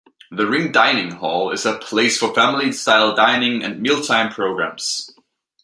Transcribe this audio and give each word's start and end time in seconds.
The 0.31 0.47
Ring 0.47 0.71
Dining 0.71 1.11
Hall 1.11 1.51
is 1.51 1.63
a 1.63 1.77
place 1.77 2.17
for 2.17 2.33
family 2.33 2.71
style 2.71 3.13
dining 3.15 3.61
and 3.63 3.83
mealtime 3.83 4.31
programs. 4.33 5.11